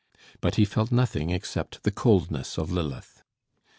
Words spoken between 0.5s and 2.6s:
he felt nothing except the coldness